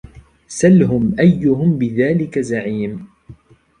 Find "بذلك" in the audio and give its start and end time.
1.77-2.39